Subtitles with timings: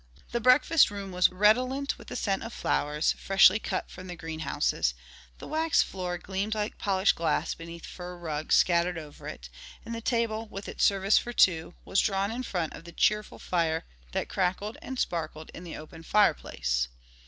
[0.31, 4.95] The breakfast room was redolent with the scent of flowers, freshly cut from the greenhouses;
[5.37, 9.51] the waxed floor gleamed like polished glass beneath the fur rugs scattered over it,
[9.85, 13.37] and the table, with its service for two, was drawn in front of the cheerful
[13.37, 16.87] fire that crackled and sparkled in the open fireplace.